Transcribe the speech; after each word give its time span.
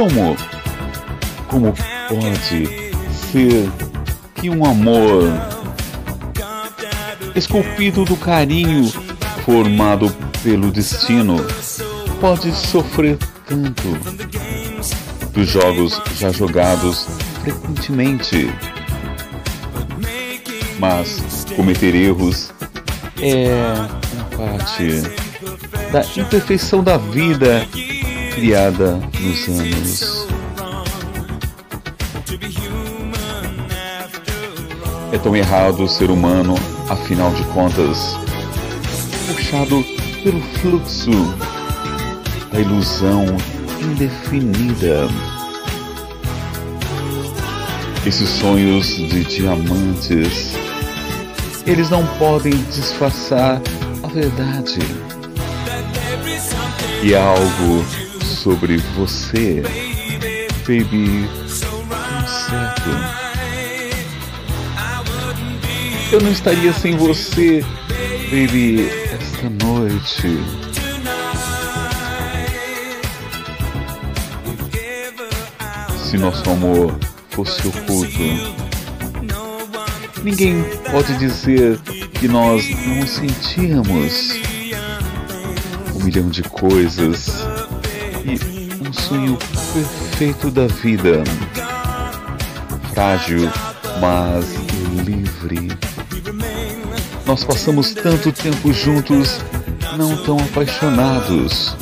Como? 0.00 0.34
Como 1.46 1.74
pode 2.08 2.66
ser 3.30 3.70
que 4.34 4.48
um 4.48 4.64
amor 4.64 5.30
esculpido 7.36 8.06
do 8.06 8.16
carinho 8.16 8.90
formado 9.44 10.10
pelo 10.42 10.72
destino 10.72 11.36
pode 12.18 12.50
sofrer 12.50 13.18
tanto 13.46 13.88
dos 15.34 15.46
jogos 15.46 16.00
já 16.16 16.32
jogados 16.32 17.06
frequentemente? 17.42 18.50
Mas 20.78 21.44
cometer 21.54 21.94
erros 21.94 22.50
é 23.20 23.50
uma 24.14 24.48
parte 24.48 25.02
da 25.92 26.02
imperfeição 26.16 26.82
da 26.82 26.96
vida 26.96 27.68
criada 28.40 28.98
nos 29.20 29.48
anos. 29.48 30.26
É 35.12 35.18
tão 35.18 35.36
errado 35.36 35.84
o 35.84 35.88
ser 35.88 36.10
humano, 36.10 36.54
afinal 36.88 37.30
de 37.34 37.44
contas, 37.52 38.16
puxado 39.26 39.84
pelo 40.22 40.40
fluxo 40.40 41.10
da 42.50 42.60
ilusão 42.60 43.26
indefinida. 43.82 45.06
Esses 48.06 48.30
sonhos 48.30 48.86
de 48.86 49.22
diamantes, 49.22 50.54
eles 51.66 51.90
não 51.90 52.06
podem 52.16 52.54
disfarçar 52.72 53.60
a 54.02 54.06
verdade. 54.06 54.78
E 57.02 57.14
algo 57.14 57.84
sobre 58.30 58.76
você, 58.96 59.62
baby, 60.66 61.28
certo. 62.48 62.90
Eu 66.12 66.20
não 66.20 66.30
estaria 66.30 66.72
sem 66.72 66.96
você, 66.96 67.64
baby, 68.30 68.88
esta 69.12 69.50
noite. 69.64 70.38
Se 76.08 76.16
nosso 76.16 76.50
amor 76.50 76.98
fosse 77.30 77.66
oculto, 77.68 78.18
ninguém 80.22 80.64
pode 80.90 81.16
dizer 81.18 81.78
que 82.18 82.26
nós 82.26 82.68
não 82.86 83.06
sentíamos 83.06 84.30
um 85.94 86.04
milhão 86.04 86.28
de 86.28 86.42
coisas 86.42 87.44
e 88.24 88.88
um 88.88 88.92
sonho 88.92 89.38
perfeito 89.72 90.50
da 90.50 90.66
vida. 90.66 91.22
Frágil, 92.92 93.50
mas 94.00 94.46
livre. 95.04 95.68
Nós 97.26 97.44
passamos 97.44 97.94
tanto 97.94 98.32
tempo 98.32 98.72
juntos, 98.72 99.40
não 99.96 100.16
tão 100.24 100.38
apaixonados. 100.38 101.76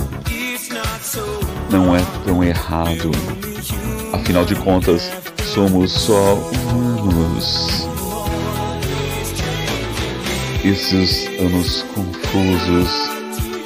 Não 1.71 1.97
é 1.97 2.01
tão 2.25 2.43
errado. 2.43 3.11
Afinal 4.13 4.45
de 4.45 4.55
contas, 4.57 5.11
somos 5.55 5.93
só 5.93 6.35
humanos. 6.35 7.89
Esses 10.65 11.27
anos 11.41 11.83
confusos 11.95 12.91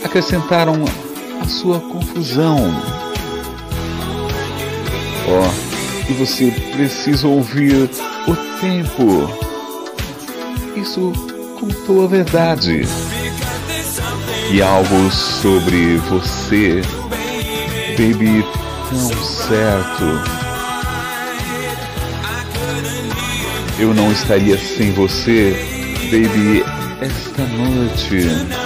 acrescentaram 0.05 0.85
a 1.43 1.49
sua 1.49 1.81
confusão. 1.81 2.57
Ó, 5.29 5.41
oh, 5.41 6.11
e 6.11 6.15
você 6.15 6.53
precisa 6.73 7.27
ouvir 7.27 7.91
o 8.29 8.37
tempo. 8.61 9.29
Isso 10.77 11.13
contou 11.59 12.05
a 12.05 12.07
verdade. 12.07 12.83
E 14.53 14.63
algo 14.63 15.11
sobre 15.11 15.97
você, 15.97 16.81
baby, 17.99 18.45
tão 18.89 19.25
certo. 19.25 20.05
Eu 23.81 23.93
não 23.93 24.13
estaria 24.13 24.57
sem 24.59 24.93
você, 24.93 25.57
baby, 26.09 26.65
esta 27.01 27.43
noite. 27.47 28.62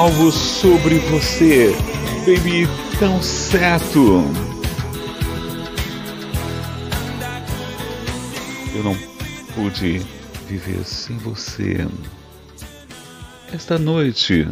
Algo 0.00 0.32
sobre 0.32 0.98
você, 0.98 1.74
baby, 2.24 2.66
tão 2.98 3.22
certo. 3.22 4.24
Eu 8.74 8.82
não 8.82 8.96
pude 9.54 10.00
viver 10.48 10.82
sem 10.86 11.18
você. 11.18 11.86
Esta 13.52 13.78
noite 13.78 14.48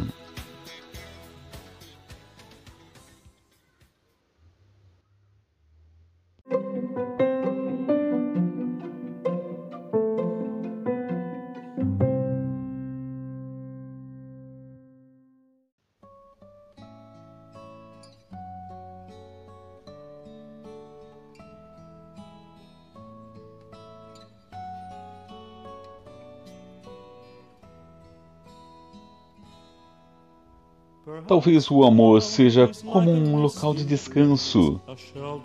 Talvez 31.27 31.71
o 31.71 31.85
amor 31.85 32.23
seja 32.23 32.71
como 32.91 33.11
um 33.11 33.37
local 33.37 33.75
de 33.75 33.85
descanso, 33.85 34.81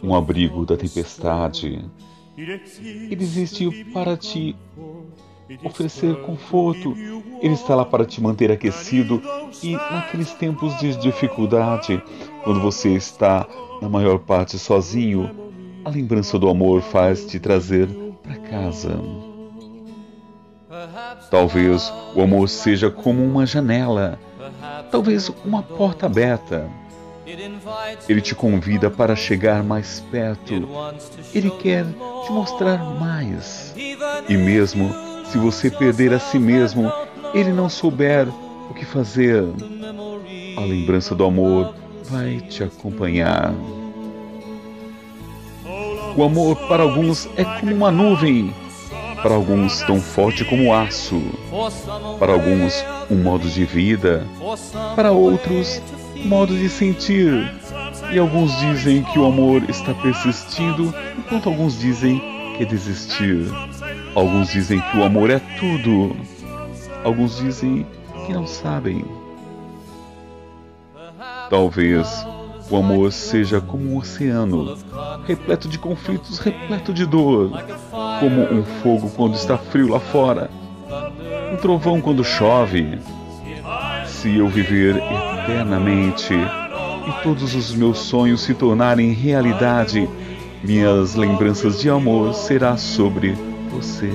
um 0.02 0.16
abrigo 0.16 0.66
da 0.66 0.78
tempestade. 0.78 1.84
Ele 2.38 3.24
existe 3.24 3.86
para 3.94 4.18
te 4.18 4.56
oferecer 5.64 6.16
conforto, 6.22 6.96
Ele 7.42 7.54
está 7.54 7.76
lá 7.76 7.86
para 7.86 8.06
te 8.06 8.22
manter 8.22 8.52
aquecido 8.52 9.22
e 9.62 9.74
naqueles 9.74 10.34
tempos 10.34 10.78
de 10.80 10.96
dificuldade, 10.96 12.02
quando 12.44 12.62
você 12.62 12.90
está 12.90 13.48
na 13.82 13.90
maior 13.90 14.20
parte 14.20 14.58
sozinho, 14.58 15.30
a 15.86 15.90
lembrança 15.90 16.40
do 16.40 16.50
amor 16.50 16.82
faz 16.82 17.26
te 17.26 17.40
trazer 17.40 17.88
para 18.24 18.38
casa. 18.38 18.98
Talvez 21.30 21.92
o 22.16 22.22
amor 22.22 22.50
seja 22.50 22.90
como 22.90 23.24
uma 23.24 23.46
janela, 23.46 24.20
talvez 24.92 25.30
uma 25.44 25.62
porta 25.64 26.06
aberta. 26.06 26.70
Ele 28.08 28.22
te 28.22 28.36
convida 28.36 28.90
para 28.90 29.16
chegar 29.16 29.64
mais 29.64 30.02
perto. 30.12 30.68
Ele 31.34 31.50
quer 31.52 31.86
te 31.86 32.32
mostrar 32.32 32.78
mais. 33.00 33.74
E 34.28 34.36
mesmo 34.36 34.94
se 35.34 35.38
você 35.38 35.72
perder 35.72 36.14
a 36.14 36.20
si 36.20 36.38
mesmo, 36.38 36.92
ele 37.34 37.52
não 37.52 37.68
souber 37.68 38.28
o 38.70 38.74
que 38.74 38.86
fazer, 38.86 39.44
a 40.56 40.62
lembrança 40.62 41.16
do 41.16 41.24
amor 41.24 41.74
vai 42.04 42.40
te 42.40 42.64
acompanhar. 42.64 43.52
O 46.16 46.24
amor 46.24 46.56
para 46.68 46.84
alguns 46.84 47.28
é 47.36 47.44
como 47.44 47.74
uma 47.74 47.90
nuvem, 47.90 48.54
para 49.24 49.36
alguns 49.36 49.82
tão 49.84 50.02
forte 50.02 50.44
como 50.44 50.74
aço, 50.74 51.22
para 52.20 52.34
alguns 52.34 52.86
um 53.10 53.24
modo 53.24 53.50
de 53.50 53.64
vida, 53.64 54.28
para 54.98 55.14
outros 55.14 55.82
um 56.18 56.28
modo 56.28 56.56
de 56.56 56.68
sentir. 56.68 57.50
E 58.12 58.20
alguns 58.20 58.56
dizem 58.60 59.02
que 59.02 59.18
o 59.18 59.26
amor 59.26 59.64
está 59.70 59.94
persistindo, 59.94 60.94
enquanto 61.18 61.48
alguns 61.48 61.80
dizem 61.80 62.20
que 62.58 62.64
é 62.64 62.66
desistir. 62.66 63.48
Alguns 64.14 64.50
dizem 64.50 64.80
que 64.80 64.98
o 64.98 65.04
amor 65.04 65.30
é 65.30 65.40
tudo. 65.58 66.16
Alguns 67.04 67.38
dizem 67.38 67.88
que 68.26 68.34
não 68.34 68.46
sabem. 68.46 69.06
Talvez 71.50 72.26
o 72.74 72.78
amor 72.78 73.12
seja 73.12 73.62
como 73.62 73.94
um 73.94 73.98
oceano, 73.98 74.76
repleto 75.28 75.68
de 75.68 75.78
conflitos, 75.78 76.40
repleto 76.40 76.92
de 76.92 77.06
dor, 77.06 77.52
como 78.20 78.42
um 78.42 78.64
fogo 78.82 79.12
quando 79.12 79.36
está 79.36 79.58
frio 79.58 79.90
lá 79.90 80.00
fora, 80.00 80.50
um 81.54 81.58
trovão 81.58 82.02
quando 82.02 82.24
chove. 82.24 82.98
Se 84.08 84.38
eu 84.38 84.48
viver 84.48 84.96
eternamente 85.44 86.34
e 86.34 87.24
todos 87.24 87.54
os 87.54 87.76
meus 87.76 88.00
sonhos 88.00 88.42
se 88.42 88.56
tornarem 88.56 89.12
realidade, 89.12 90.10
minhas 90.64 91.14
lembranças 91.14 91.80
de 91.80 91.92
amor 91.92 92.34
será 92.34 92.76
sobre 92.76 93.38
você. 93.70 94.12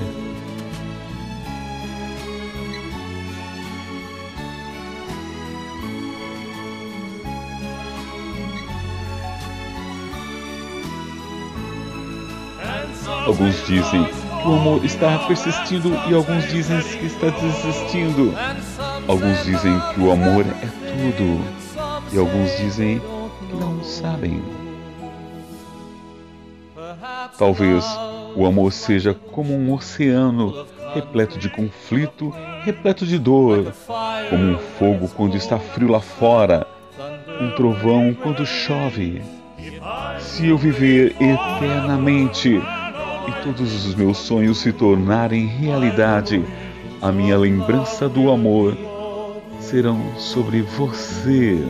Alguns 13.29 13.63
dizem 13.67 14.05
que 14.05 14.47
o 14.47 14.55
amor 14.55 14.83
está 14.83 15.19
persistindo 15.19 15.93
e 16.09 16.15
alguns 16.15 16.49
dizem 16.49 16.81
que 16.81 17.05
está 17.05 17.29
desistindo. 17.29 18.33
Alguns 19.07 19.45
dizem 19.45 19.79
que 19.93 19.99
o 19.99 20.11
amor 20.11 20.43
é 20.47 20.65
tudo 20.89 21.39
e 22.11 22.17
alguns 22.17 22.57
dizem 22.57 22.99
que 22.99 23.55
não 23.55 23.83
sabem. 23.83 24.41
Talvez 27.37 27.85
o 28.35 28.47
amor 28.47 28.73
seja 28.73 29.13
como 29.13 29.53
um 29.53 29.73
oceano 29.73 30.65
repleto 30.95 31.37
de 31.37 31.49
conflito, 31.49 32.33
repleto 32.63 33.05
de 33.05 33.19
dor, 33.19 33.71
como 34.31 34.43
um 34.43 34.57
fogo 34.57 35.07
quando 35.15 35.37
está 35.37 35.59
frio 35.59 35.91
lá 35.91 35.99
fora, 35.99 36.65
um 37.39 37.51
trovão 37.51 38.11
quando 38.11 38.43
chove. 38.43 39.21
Se 40.19 40.47
eu 40.47 40.57
viver 40.57 41.15
eternamente, 41.19 42.59
e 43.29 43.43
todos 43.43 43.85
os 43.85 43.93
meus 43.93 44.17
sonhos 44.17 44.57
se 44.57 44.73
tornarem 44.73 45.45
realidade, 45.45 46.43
a 47.01 47.11
minha 47.11 47.37
lembrança 47.37 48.09
do 48.09 48.31
amor 48.31 48.75
serão 49.59 50.17
sobre 50.17 50.61
você. 50.61 51.63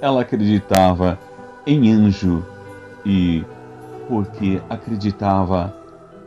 Ela 0.00 0.22
acreditava 0.22 1.18
em 1.66 1.92
anjo 1.92 2.44
e, 3.04 3.44
porque 4.08 4.60
acreditava, 4.68 5.74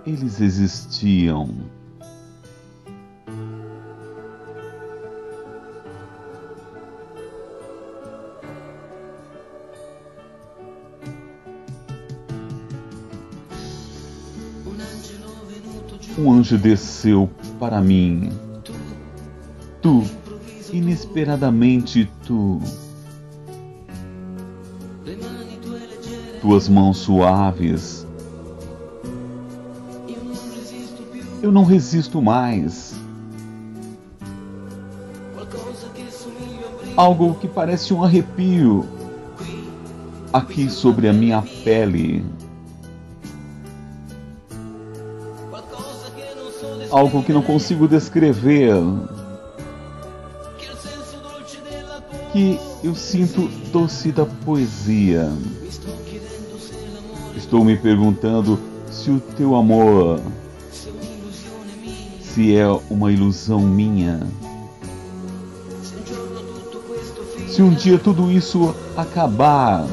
eles 0.06 0.40
existiam. 0.40 1.50
Um 16.16 16.32
anjo 16.32 16.60
desceu 16.60 17.30
para 17.60 17.82
mim. 17.82 18.30
Tu, 19.82 20.04
inesperadamente 20.72 22.10
tu. 22.26 22.62
Tuas 26.44 26.68
mãos 26.68 26.98
suaves. 26.98 28.06
Eu 31.42 31.54
não 31.54 31.64
resisto 31.64 32.22
mais. 32.22 32.94
Algo 36.98 37.36
que 37.36 37.48
parece 37.48 37.94
um 37.94 38.04
arrepio 38.04 38.86
aqui 40.34 40.70
sobre 40.70 41.08
a 41.08 41.14
minha 41.14 41.42
pele. 41.64 42.26
Algo 46.92 47.24
que 47.24 47.32
não 47.32 47.42
consigo 47.42 47.88
descrever. 47.88 48.76
Que 52.34 52.60
eu 52.84 52.94
sinto 52.96 53.48
doce 53.72 54.12
da 54.12 54.26
poesia. 54.26 55.32
Estou 57.54 57.64
me 57.64 57.78
perguntando 57.78 58.60
se 58.90 59.12
o 59.12 59.20
teu 59.20 59.56
amor 59.56 60.20
se 62.20 62.56
é 62.56 62.66
uma 62.90 63.12
ilusão 63.12 63.60
minha. 63.60 64.22
Se 67.48 67.62
um 67.62 67.70
dia 67.70 68.00
tudo 68.00 68.32
isso 68.32 68.74
acabar, 68.98 69.86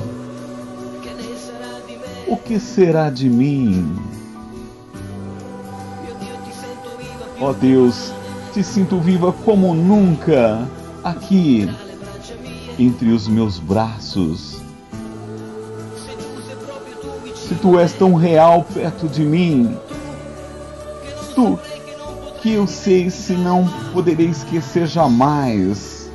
o 2.27 2.35
que 2.35 2.59
será 2.59 3.11
de 3.11 3.29
mim? 3.29 3.95
Ó 7.39 7.51
oh 7.51 7.53
Deus, 7.53 8.11
te 8.55 8.65
sinto 8.65 8.99
viva 8.99 9.35
como 9.35 9.75
nunca, 9.75 10.67
aqui, 11.05 11.69
entre 12.79 13.11
os 13.13 13.29
meus 13.29 13.59
braços. 13.59 14.60
Se 17.51 17.57
tu 17.57 17.81
és 17.81 17.93
tão 17.93 18.15
real 18.15 18.65
perto 18.73 19.09
de 19.09 19.25
mim. 19.25 19.77
Tu, 21.35 21.59
que 22.41 22.53
eu 22.53 22.65
sei 22.65 23.11
se 23.11 23.33
não 23.33 23.69
poderei 23.93 24.29
esquecer 24.29 24.87
jamais. 24.87 26.09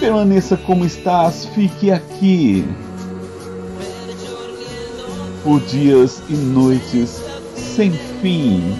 Permaneça 0.00 0.56
como 0.56 0.84
estás, 0.84 1.46
fique 1.54 1.92
aqui. 1.92 2.66
Por 5.44 5.60
dias 5.60 6.20
e 6.28 6.32
noites 6.32 7.22
sem 7.54 7.92
fim. 8.20 8.76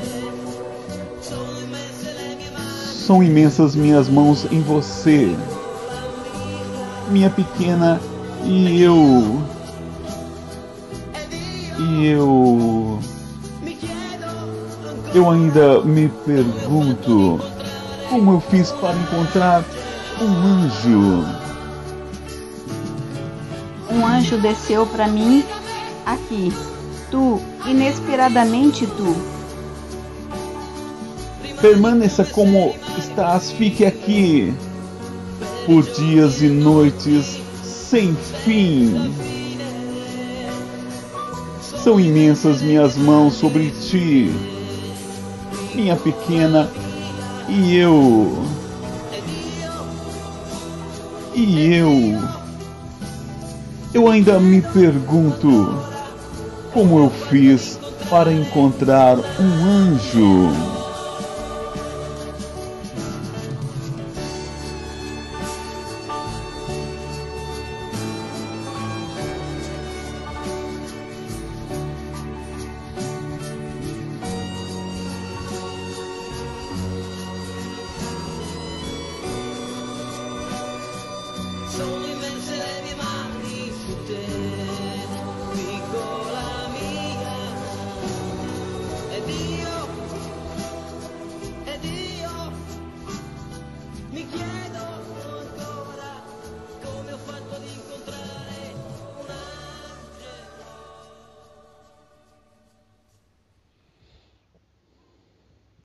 São 3.06 3.22
imensas 3.22 3.76
minhas 3.76 4.08
mãos 4.08 4.44
em 4.50 4.60
você, 4.62 5.32
minha 7.12 7.30
pequena, 7.30 8.00
e 8.44 8.82
eu. 8.82 9.42
E 11.78 12.06
eu. 12.06 12.98
Eu 15.14 15.30
ainda 15.30 15.82
me 15.82 16.08
pergunto 16.08 17.38
como 18.08 18.32
eu 18.32 18.40
fiz 18.40 18.70
para 18.72 18.96
encontrar 18.96 19.62
um 20.22 20.26
anjo. 20.26 21.24
Um 23.90 24.06
anjo 24.06 24.38
desceu 24.38 24.86
para 24.86 25.06
mim 25.06 25.44
aqui. 26.06 26.50
Tu, 27.10 27.38
inesperadamente 27.66 28.86
tu. 28.86 29.14
Permaneça 31.60 32.24
como 32.24 32.74
estás, 32.98 33.52
fique 33.52 33.84
aqui 33.84 34.54
por 35.66 35.82
dias 35.82 36.42
e 36.42 36.48
noites 36.48 37.38
sem 37.62 38.14
fim. 38.44 39.12
São 41.60 41.98
imensas 41.98 42.62
minhas 42.62 42.96
mãos 42.96 43.34
sobre 43.34 43.70
ti, 43.70 44.32
minha 45.74 45.96
pequena, 45.96 46.70
e 47.48 47.76
eu. 47.76 48.44
E 51.34 51.74
eu. 51.74 52.22
Eu 53.92 54.08
ainda 54.08 54.38
me 54.38 54.62
pergunto 54.62 55.76
como 56.72 56.98
eu 56.98 57.10
fiz 57.10 57.78
para 58.08 58.32
encontrar 58.32 59.18
um 59.18 59.64
anjo. 59.64 60.81